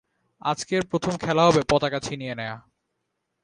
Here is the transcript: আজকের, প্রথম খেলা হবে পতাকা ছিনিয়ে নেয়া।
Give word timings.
আজকের, 0.41 0.81
প্রথম 0.85 1.13
খেলা 1.17 1.43
হবে 1.45 1.61
পতাকা 1.69 1.99
ছিনিয়ে 1.99 2.35
নেয়া। 2.35 2.57